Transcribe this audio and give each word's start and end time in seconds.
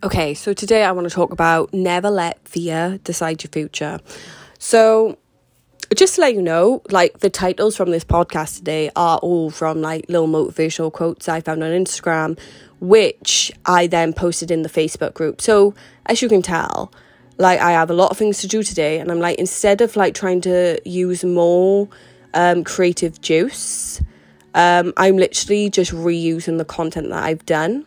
Okay, 0.00 0.32
so 0.34 0.52
today 0.52 0.84
I 0.84 0.92
want 0.92 1.08
to 1.08 1.14
talk 1.14 1.32
about 1.32 1.74
never 1.74 2.08
let 2.08 2.46
fear 2.46 3.00
decide 3.02 3.42
your 3.42 3.50
future. 3.50 3.98
So, 4.60 5.18
just 5.96 6.14
to 6.14 6.20
let 6.20 6.34
you 6.34 6.42
know, 6.42 6.82
like 6.90 7.18
the 7.18 7.28
titles 7.28 7.76
from 7.76 7.90
this 7.90 8.04
podcast 8.04 8.58
today 8.58 8.92
are 8.94 9.18
all 9.18 9.50
from 9.50 9.82
like 9.82 10.08
little 10.08 10.28
motivational 10.28 10.92
quotes 10.92 11.28
I 11.28 11.40
found 11.40 11.64
on 11.64 11.70
Instagram, 11.70 12.38
which 12.78 13.50
I 13.66 13.88
then 13.88 14.12
posted 14.12 14.52
in 14.52 14.62
the 14.62 14.68
Facebook 14.68 15.14
group. 15.14 15.40
So, 15.40 15.74
as 16.06 16.22
you 16.22 16.28
can 16.28 16.42
tell, 16.42 16.92
like 17.36 17.58
I 17.58 17.72
have 17.72 17.90
a 17.90 17.94
lot 17.94 18.12
of 18.12 18.16
things 18.16 18.38
to 18.42 18.46
do 18.46 18.62
today, 18.62 19.00
and 19.00 19.10
I'm 19.10 19.18
like, 19.18 19.36
instead 19.40 19.80
of 19.80 19.96
like 19.96 20.14
trying 20.14 20.42
to 20.42 20.78
use 20.84 21.24
more 21.24 21.88
um, 22.34 22.62
creative 22.62 23.20
juice, 23.20 24.00
um, 24.54 24.92
I'm 24.96 25.16
literally 25.16 25.70
just 25.70 25.90
reusing 25.90 26.58
the 26.58 26.64
content 26.64 27.08
that 27.08 27.24
I've 27.24 27.44
done 27.46 27.84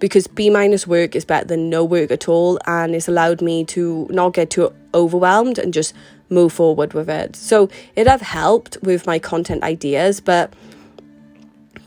because 0.00 0.26
B 0.26 0.50
minus 0.50 0.86
work 0.86 1.14
is 1.14 1.24
better 1.24 1.46
than 1.46 1.70
no 1.70 1.84
work 1.84 2.10
at 2.10 2.28
all, 2.28 2.58
and 2.66 2.94
it's 2.94 3.06
allowed 3.06 3.40
me 3.40 3.64
to 3.66 4.08
not 4.10 4.32
get 4.32 4.50
too 4.50 4.72
overwhelmed 4.92 5.58
and 5.58 5.72
just 5.72 5.94
move 6.28 6.52
forward 6.52 6.94
with 6.94 7.08
it. 7.08 7.36
So 7.36 7.68
it 7.94 8.06
have 8.06 8.22
helped 8.22 8.78
with 8.82 9.06
my 9.06 9.18
content 9.18 9.62
ideas, 9.62 10.20
but 10.20 10.52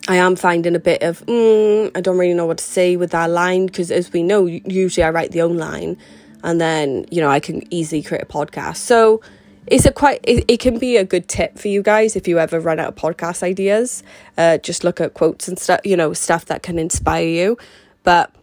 I 0.08 0.18
am 0.18 0.36
finding 0.36 0.76
a 0.76 0.80
bit 0.80 1.02
of 1.02 1.26
mm, 1.26 1.92
I 1.96 2.02
don't 2.02 2.18
really 2.18 2.34
know 2.34 2.46
what 2.46 2.60
to 2.60 2.64
say 2.64 2.96
with 2.96 3.12
that 3.12 3.30
line 3.30 3.66
because 3.66 3.92
as 3.92 4.14
we 4.14 4.24
know, 4.24 4.46
usually 4.46 5.04
I 5.04 5.10
write 5.10 5.32
the 5.32 5.42
own 5.42 5.58
line, 5.58 5.98
and 6.44 6.62
then 6.62 7.06
you 7.12 7.20
know 7.20 7.30
I 7.30 7.40
can 7.40 7.62
easily 7.74 8.04
create 8.04 8.24
a 8.24 8.28
podcast. 8.28 8.78
So 8.78 9.22
it's 9.68 9.86
a 9.86 9.92
quite 9.92 10.20
it, 10.24 10.46
it 10.48 10.60
can 10.60 10.78
be 10.78 10.98
a 10.98 11.04
good 11.04 11.28
tip 11.28 11.58
for 11.58 11.68
you 11.68 11.82
guys 11.82 12.16
if 12.16 12.28
you 12.28 12.40
ever 12.40 12.60
run 12.60 12.80
out 12.80 12.90
of 12.90 12.96
podcast 12.96 13.44
ideas 13.44 14.04
uh, 14.38 14.58
just 14.58 14.84
look 14.84 15.00
at 15.00 15.14
quotes 15.14 15.48
and 15.48 15.58
stuff 15.58 15.80
you 15.84 15.96
know 15.96 16.14
stuff 16.14 16.46
that 16.46 16.64
can 16.64 16.78
inspire 16.78 17.26
you 17.26 17.58
but 18.04 18.34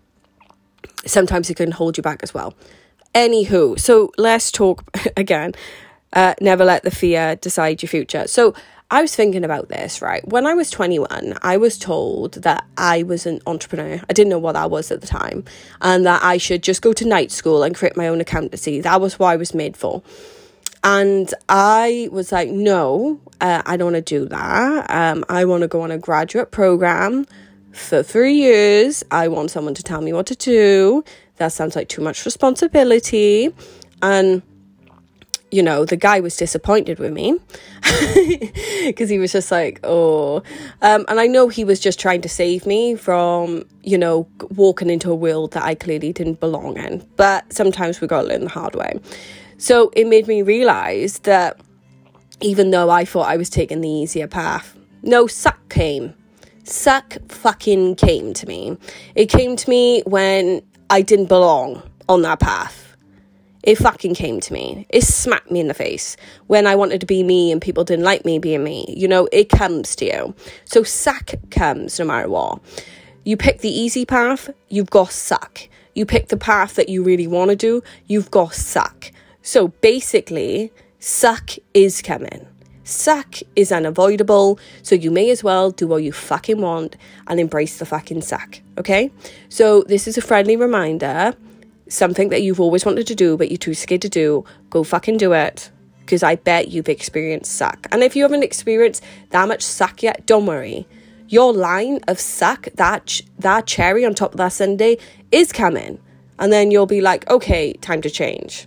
sometimes 1.06 1.50
it 1.50 1.56
can 1.56 1.70
hold 1.70 1.96
you 1.96 2.02
back 2.02 2.22
as 2.22 2.34
well. 2.34 2.54
Anywho, 3.14 3.78
so 3.78 4.12
let's 4.18 4.50
talk 4.52 4.84
again. 5.16 5.54
Uh, 6.12 6.34
never 6.40 6.64
let 6.64 6.82
the 6.82 6.90
fear 6.90 7.36
decide 7.36 7.82
your 7.82 7.88
future. 7.88 8.26
So 8.26 8.54
I 8.90 9.02
was 9.02 9.14
thinking 9.14 9.44
about 9.44 9.68
this, 9.68 10.02
right? 10.02 10.26
When 10.26 10.46
I 10.46 10.54
was 10.54 10.68
21, 10.70 11.38
I 11.42 11.56
was 11.56 11.78
told 11.78 12.34
that 12.34 12.66
I 12.76 13.04
was 13.04 13.24
an 13.24 13.40
entrepreneur. 13.46 14.00
I 14.08 14.12
didn't 14.12 14.30
know 14.30 14.38
what 14.38 14.54
that 14.54 14.70
was 14.70 14.90
at 14.90 15.00
the 15.00 15.06
time, 15.06 15.44
and 15.80 16.04
that 16.06 16.22
I 16.24 16.38
should 16.38 16.64
just 16.64 16.82
go 16.82 16.92
to 16.94 17.06
night 17.06 17.30
school 17.30 17.62
and 17.62 17.74
create 17.74 17.96
my 17.96 18.08
own 18.08 18.20
accountancy. 18.20 18.80
That 18.80 19.00
was 19.00 19.18
what 19.18 19.28
I 19.28 19.36
was 19.36 19.54
made 19.54 19.76
for. 19.76 20.02
And 20.82 21.32
I 21.48 22.08
was 22.10 22.32
like, 22.32 22.48
no, 22.48 23.20
uh, 23.40 23.62
I 23.64 23.76
don't 23.76 23.92
want 23.92 24.06
to 24.06 24.18
do 24.18 24.26
that. 24.26 24.90
Um, 24.90 25.24
I 25.28 25.44
want 25.44 25.60
to 25.60 25.68
go 25.68 25.82
on 25.82 25.92
a 25.92 25.98
graduate 25.98 26.50
program 26.50 27.26
for 27.72 28.02
three 28.02 28.34
years. 28.34 29.04
I 29.10 29.28
want 29.28 29.50
someone 29.50 29.74
to 29.74 29.82
tell 29.82 30.00
me 30.00 30.12
what 30.12 30.26
to 30.26 30.34
do. 30.34 31.04
That 31.36 31.52
sounds 31.52 31.76
like 31.76 31.88
too 31.88 32.02
much 32.02 32.24
responsibility. 32.24 33.54
And, 34.02 34.42
you 35.50 35.62
know, 35.62 35.84
the 35.84 35.96
guy 35.96 36.20
was 36.20 36.36
disappointed 36.36 36.98
with 36.98 37.12
me 37.12 37.38
because 38.84 39.08
he 39.08 39.18
was 39.18 39.32
just 39.32 39.50
like, 39.50 39.80
oh. 39.84 40.42
Um, 40.82 41.04
and 41.08 41.20
I 41.20 41.26
know 41.26 41.48
he 41.48 41.64
was 41.64 41.80
just 41.80 41.98
trying 41.98 42.20
to 42.22 42.28
save 42.28 42.66
me 42.66 42.94
from, 42.94 43.64
you 43.82 43.98
know, 43.98 44.28
walking 44.50 44.90
into 44.90 45.10
a 45.10 45.14
world 45.14 45.52
that 45.52 45.64
I 45.64 45.74
clearly 45.74 46.12
didn't 46.12 46.40
belong 46.40 46.76
in. 46.76 47.06
But 47.16 47.52
sometimes 47.52 48.00
we 48.00 48.06
got 48.06 48.22
to 48.22 48.28
learn 48.28 48.44
the 48.44 48.50
hard 48.50 48.74
way. 48.74 49.00
So 49.58 49.90
it 49.94 50.06
made 50.06 50.26
me 50.26 50.42
realize 50.42 51.20
that 51.20 51.60
even 52.40 52.70
though 52.70 52.90
I 52.90 53.04
thought 53.04 53.28
I 53.28 53.36
was 53.36 53.50
taking 53.50 53.80
the 53.80 53.88
easier 53.88 54.26
path, 54.26 54.76
no 55.02 55.26
suck 55.26 55.68
came 55.68 56.14
suck 56.70 57.16
fucking 57.28 57.96
came 57.96 58.32
to 58.34 58.46
me. 58.46 58.76
It 59.14 59.26
came 59.26 59.56
to 59.56 59.70
me 59.70 60.02
when 60.06 60.62
I 60.88 61.02
didn't 61.02 61.26
belong 61.26 61.82
on 62.08 62.22
that 62.22 62.40
path. 62.40 62.96
It 63.62 63.76
fucking 63.76 64.14
came 64.14 64.40
to 64.40 64.52
me. 64.52 64.86
It 64.88 65.02
smacked 65.02 65.50
me 65.50 65.60
in 65.60 65.68
the 65.68 65.74
face 65.74 66.16
when 66.46 66.66
I 66.66 66.74
wanted 66.74 67.00
to 67.00 67.06
be 67.06 67.22
me 67.22 67.52
and 67.52 67.60
people 67.60 67.84
didn't 67.84 68.04
like 68.04 68.24
me 68.24 68.38
being 68.38 68.64
me. 68.64 68.86
You 68.88 69.06
know, 69.06 69.28
it 69.32 69.50
comes 69.50 69.94
to 69.96 70.06
you. 70.06 70.34
So 70.64 70.82
suck 70.82 71.34
comes 71.50 71.98
no 71.98 72.06
matter 72.06 72.28
what. 72.28 72.60
You 73.24 73.36
pick 73.36 73.60
the 73.60 73.68
easy 73.68 74.06
path, 74.06 74.48
you've 74.68 74.90
got 74.90 75.12
suck. 75.12 75.60
You 75.94 76.06
pick 76.06 76.28
the 76.28 76.38
path 76.38 76.76
that 76.76 76.88
you 76.88 77.02
really 77.02 77.26
want 77.26 77.50
to 77.50 77.56
do, 77.56 77.82
you've 78.06 78.30
got 78.30 78.54
suck. 78.54 79.12
So 79.42 79.68
basically, 79.68 80.72
suck 80.98 81.50
is 81.74 82.00
coming. 82.00 82.46
Suck 82.90 83.36
is 83.54 83.70
unavoidable, 83.70 84.58
so 84.82 84.94
you 84.94 85.10
may 85.10 85.30
as 85.30 85.44
well 85.44 85.70
do 85.70 85.86
what 85.86 86.02
you 86.02 86.12
fucking 86.12 86.60
want 86.60 86.96
and 87.28 87.38
embrace 87.38 87.78
the 87.78 87.86
fucking 87.86 88.22
suck, 88.22 88.60
okay? 88.78 89.10
So, 89.48 89.82
this 89.82 90.08
is 90.08 90.18
a 90.18 90.22
friendly 90.22 90.56
reminder 90.56 91.34
something 91.88 92.28
that 92.30 92.42
you've 92.42 92.60
always 92.60 92.84
wanted 92.84 93.06
to 93.06 93.14
do, 93.14 93.36
but 93.36 93.50
you're 93.50 93.58
too 93.58 93.74
scared 93.74 94.02
to 94.02 94.08
do, 94.08 94.44
go 94.70 94.84
fucking 94.84 95.18
do 95.18 95.32
it. 95.32 95.70
Because 96.00 96.22
I 96.24 96.34
bet 96.34 96.68
you've 96.68 96.88
experienced 96.88 97.52
suck. 97.52 97.86
And 97.92 98.02
if 98.02 98.16
you 98.16 98.24
haven't 98.24 98.42
experienced 98.42 99.04
that 99.30 99.46
much 99.46 99.62
suck 99.62 100.02
yet, 100.02 100.26
don't 100.26 100.46
worry. 100.46 100.86
Your 101.28 101.52
line 101.52 102.00
of 102.08 102.18
suck, 102.18 102.66
that, 102.74 103.06
ch- 103.06 103.22
that 103.38 103.66
cherry 103.66 104.04
on 104.04 104.14
top 104.14 104.32
of 104.32 104.38
that 104.38 104.52
sundae, 104.52 104.96
is 105.30 105.52
coming. 105.52 106.00
And 106.40 106.52
then 106.52 106.72
you'll 106.72 106.86
be 106.86 107.00
like, 107.00 107.28
okay, 107.30 107.74
time 107.74 108.02
to 108.02 108.10
change 108.10 108.66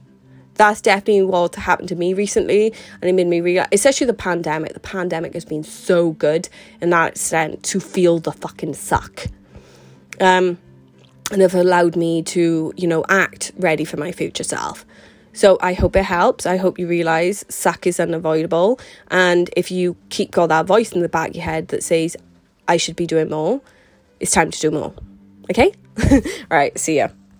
that's 0.55 0.81
definitely 0.81 1.23
what 1.23 1.55
happened 1.55 1.89
to 1.89 1.95
me 1.95 2.13
recently 2.13 2.73
and 3.01 3.09
it 3.09 3.13
made 3.13 3.27
me 3.27 3.41
realize 3.41 3.67
especially 3.71 4.07
the 4.07 4.13
pandemic 4.13 4.73
the 4.73 4.79
pandemic 4.79 5.33
has 5.33 5.45
been 5.45 5.63
so 5.63 6.11
good 6.11 6.49
in 6.81 6.89
that 6.89 7.13
extent 7.13 7.63
to 7.63 7.79
feel 7.79 8.19
the 8.19 8.31
fucking 8.31 8.73
suck 8.73 9.27
um 10.19 10.57
and 11.31 11.41
have 11.41 11.55
allowed 11.55 11.95
me 11.95 12.21
to 12.21 12.73
you 12.77 12.87
know 12.87 13.03
act 13.09 13.51
ready 13.57 13.85
for 13.85 13.97
my 13.97 14.11
future 14.11 14.43
self 14.43 14.85
so 15.33 15.57
I 15.61 15.73
hope 15.73 15.95
it 15.95 16.05
helps. 16.05 16.45
I 16.45 16.57
hope 16.57 16.77
you 16.77 16.87
realize 16.87 17.43
suck 17.49 17.87
is 17.87 17.99
unavoidable. 17.99 18.79
And 19.09 19.49
if 19.57 19.71
you 19.71 19.97
keep 20.09 20.31
got 20.31 20.47
that 20.47 20.67
voice 20.67 20.91
in 20.91 21.01
the 21.01 21.09
back 21.09 21.31
of 21.31 21.35
your 21.35 21.43
head 21.43 21.69
that 21.69 21.83
says, 21.83 22.15
I 22.67 22.77
should 22.77 22.95
be 22.95 23.07
doing 23.07 23.29
more, 23.29 23.59
it's 24.19 24.31
time 24.31 24.51
to 24.51 24.59
do 24.59 24.71
more. 24.71 24.93
Okay? 25.49 25.73
All 26.11 26.57
right, 26.57 26.77
see 26.77 26.97
ya. 26.97 27.09